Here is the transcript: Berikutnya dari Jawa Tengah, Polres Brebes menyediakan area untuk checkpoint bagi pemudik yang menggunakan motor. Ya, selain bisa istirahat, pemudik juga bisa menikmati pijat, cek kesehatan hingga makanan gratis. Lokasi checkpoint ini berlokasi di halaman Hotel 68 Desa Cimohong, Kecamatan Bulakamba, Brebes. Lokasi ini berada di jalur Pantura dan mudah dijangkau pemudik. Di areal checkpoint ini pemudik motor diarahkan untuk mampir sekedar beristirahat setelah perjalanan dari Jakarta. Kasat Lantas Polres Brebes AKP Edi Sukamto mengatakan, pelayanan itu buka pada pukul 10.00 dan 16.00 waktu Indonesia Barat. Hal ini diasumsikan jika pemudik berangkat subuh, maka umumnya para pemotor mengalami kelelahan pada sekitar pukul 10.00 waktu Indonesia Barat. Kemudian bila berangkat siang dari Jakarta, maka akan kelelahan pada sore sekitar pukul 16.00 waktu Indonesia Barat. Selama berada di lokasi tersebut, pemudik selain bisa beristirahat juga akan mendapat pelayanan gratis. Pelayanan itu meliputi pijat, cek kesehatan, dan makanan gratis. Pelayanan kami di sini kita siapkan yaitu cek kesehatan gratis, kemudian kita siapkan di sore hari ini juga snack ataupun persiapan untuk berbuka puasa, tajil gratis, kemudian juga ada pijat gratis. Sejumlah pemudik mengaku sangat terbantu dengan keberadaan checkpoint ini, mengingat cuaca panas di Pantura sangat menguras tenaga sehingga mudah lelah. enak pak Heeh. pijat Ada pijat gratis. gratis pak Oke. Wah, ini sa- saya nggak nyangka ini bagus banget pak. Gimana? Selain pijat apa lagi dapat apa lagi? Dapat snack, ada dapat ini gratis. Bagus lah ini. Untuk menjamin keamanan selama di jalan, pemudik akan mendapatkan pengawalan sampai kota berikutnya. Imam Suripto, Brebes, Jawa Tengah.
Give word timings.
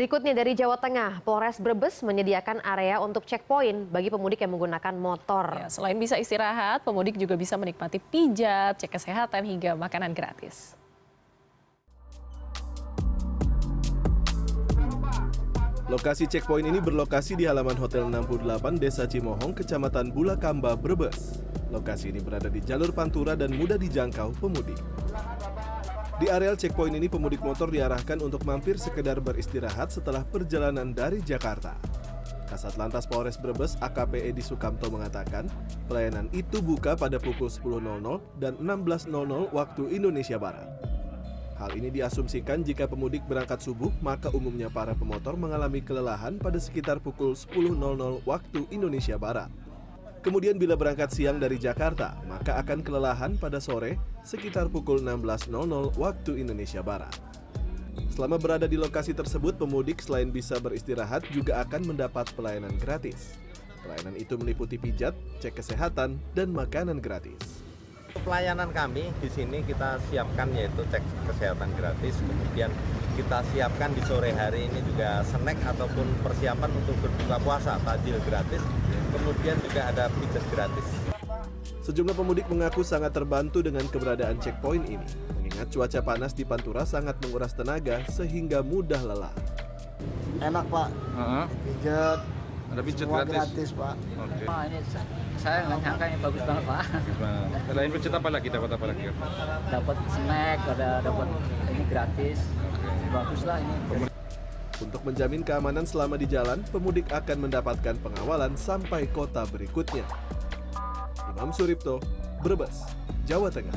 Berikutnya 0.00 0.32
dari 0.32 0.56
Jawa 0.56 0.80
Tengah, 0.80 1.20
Polres 1.28 1.60
Brebes 1.60 2.00
menyediakan 2.00 2.64
area 2.64 3.04
untuk 3.04 3.28
checkpoint 3.28 3.92
bagi 3.92 4.08
pemudik 4.08 4.40
yang 4.40 4.56
menggunakan 4.56 4.96
motor. 4.96 5.60
Ya, 5.60 5.68
selain 5.68 6.00
bisa 6.00 6.16
istirahat, 6.16 6.80
pemudik 6.88 7.20
juga 7.20 7.36
bisa 7.36 7.60
menikmati 7.60 8.00
pijat, 8.00 8.80
cek 8.80 8.96
kesehatan 8.96 9.44
hingga 9.44 9.76
makanan 9.76 10.16
gratis. 10.16 10.72
Lokasi 15.92 16.24
checkpoint 16.32 16.64
ini 16.64 16.80
berlokasi 16.80 17.36
di 17.36 17.44
halaman 17.44 17.76
Hotel 17.76 18.08
68 18.08 18.80
Desa 18.80 19.04
Cimohong, 19.04 19.52
Kecamatan 19.52 20.16
Bulakamba, 20.16 20.80
Brebes. 20.80 21.44
Lokasi 21.68 22.08
ini 22.08 22.24
berada 22.24 22.48
di 22.48 22.64
jalur 22.64 22.88
Pantura 22.96 23.36
dan 23.36 23.52
mudah 23.52 23.76
dijangkau 23.76 24.32
pemudik. 24.40 24.80
Di 26.20 26.28
areal 26.28 26.52
checkpoint 26.52 26.92
ini 26.92 27.08
pemudik 27.08 27.40
motor 27.40 27.72
diarahkan 27.72 28.20
untuk 28.20 28.44
mampir 28.44 28.76
sekedar 28.76 29.16
beristirahat 29.24 29.88
setelah 29.88 30.20
perjalanan 30.20 30.92
dari 30.92 31.24
Jakarta. 31.24 31.80
Kasat 32.44 32.76
Lantas 32.76 33.08
Polres 33.08 33.40
Brebes 33.40 33.80
AKP 33.80 34.28
Edi 34.28 34.44
Sukamto 34.44 34.92
mengatakan, 34.92 35.48
pelayanan 35.88 36.28
itu 36.36 36.60
buka 36.60 36.92
pada 36.92 37.16
pukul 37.16 37.48
10.00 37.48 38.20
dan 38.36 38.52
16.00 38.60 39.48
waktu 39.48 39.82
Indonesia 39.96 40.36
Barat. 40.36 40.68
Hal 41.56 41.72
ini 41.72 41.88
diasumsikan 41.88 42.68
jika 42.68 42.84
pemudik 42.84 43.24
berangkat 43.24 43.64
subuh, 43.64 43.88
maka 44.04 44.28
umumnya 44.36 44.68
para 44.68 44.92
pemotor 44.92 45.40
mengalami 45.40 45.80
kelelahan 45.80 46.36
pada 46.36 46.60
sekitar 46.60 47.00
pukul 47.00 47.32
10.00 47.32 47.80
waktu 48.28 48.68
Indonesia 48.68 49.16
Barat. 49.16 49.48
Kemudian 50.20 50.60
bila 50.60 50.76
berangkat 50.76 51.16
siang 51.16 51.40
dari 51.40 51.56
Jakarta, 51.56 52.20
maka 52.28 52.60
akan 52.60 52.84
kelelahan 52.84 53.40
pada 53.40 53.56
sore 53.56 53.96
sekitar 54.20 54.68
pukul 54.68 55.00
16.00 55.00 55.96
waktu 55.96 56.44
Indonesia 56.44 56.84
Barat. 56.84 57.16
Selama 58.12 58.36
berada 58.36 58.68
di 58.68 58.76
lokasi 58.76 59.16
tersebut, 59.16 59.56
pemudik 59.56 60.04
selain 60.04 60.28
bisa 60.28 60.60
beristirahat 60.60 61.24
juga 61.32 61.64
akan 61.64 61.96
mendapat 61.96 62.28
pelayanan 62.36 62.76
gratis. 62.76 63.40
Pelayanan 63.80 64.12
itu 64.20 64.36
meliputi 64.36 64.76
pijat, 64.76 65.16
cek 65.40 65.56
kesehatan, 65.56 66.20
dan 66.36 66.52
makanan 66.52 67.00
gratis. 67.00 67.59
Pelayanan 68.20 68.68
kami 68.70 69.08
di 69.18 69.28
sini 69.32 69.64
kita 69.64 69.96
siapkan 70.12 70.52
yaitu 70.52 70.84
cek 70.92 71.00
kesehatan 71.24 71.72
gratis, 71.74 72.14
kemudian 72.20 72.70
kita 73.16 73.40
siapkan 73.52 73.90
di 73.96 74.02
sore 74.04 74.30
hari 74.36 74.68
ini 74.68 74.80
juga 74.86 75.24
snack 75.24 75.56
ataupun 75.64 76.04
persiapan 76.20 76.70
untuk 76.84 76.96
berbuka 77.00 77.36
puasa, 77.40 77.80
tajil 77.80 78.20
gratis, 78.28 78.62
kemudian 79.16 79.56
juga 79.64 79.88
ada 79.88 80.12
pijat 80.20 80.44
gratis. 80.52 80.86
Sejumlah 81.80 82.12
pemudik 82.14 82.46
mengaku 82.52 82.84
sangat 82.84 83.16
terbantu 83.16 83.64
dengan 83.64 83.88
keberadaan 83.88 84.36
checkpoint 84.38 84.84
ini, 84.84 85.08
mengingat 85.40 85.72
cuaca 85.72 86.00
panas 86.04 86.36
di 86.36 86.44
Pantura 86.44 86.84
sangat 86.84 87.18
menguras 87.24 87.56
tenaga 87.56 88.04
sehingga 88.12 88.60
mudah 88.60 89.00
lelah. 89.00 89.34
enak 90.40 90.64
pak 90.72 90.88
Heeh. 91.18 91.44
pijat 91.68 92.20
Ada 92.70 92.80
pijat 92.80 93.06
gratis. 93.06 93.34
gratis 93.34 93.68
pak 93.74 93.94
Oke. 94.14 94.44
Wah, 94.46 94.62
ini 94.64 94.78
sa- 94.86 95.08
saya 95.36 95.58
nggak 95.66 95.78
nyangka 95.82 96.04
ini 96.06 96.18
bagus 96.20 96.42
banget 96.46 96.64
pak. 96.64 96.82
Gimana? 97.02 97.56
Selain 97.66 97.88
pijat 97.90 98.12
apa 98.14 98.28
lagi 98.30 98.48
dapat 98.48 98.70
apa 98.70 98.84
lagi? 98.86 99.02
Dapat 99.66 99.96
snack, 100.06 100.58
ada 100.68 100.88
dapat 101.02 101.28
ini 101.66 101.84
gratis. 101.84 102.38
Bagus 103.10 103.40
lah 103.42 103.58
ini. 103.58 104.06
Untuk 104.80 105.02
menjamin 105.04 105.42
keamanan 105.42 105.84
selama 105.84 106.14
di 106.14 106.24
jalan, 106.24 106.64
pemudik 106.64 107.10
akan 107.10 107.36
mendapatkan 107.44 108.00
pengawalan 108.00 108.54
sampai 108.54 109.04
kota 109.10 109.44
berikutnya. 109.44 110.06
Imam 111.28 111.52
Suripto, 111.52 112.00
Brebes, 112.40 112.86
Jawa 113.28 113.52
Tengah. 113.52 113.76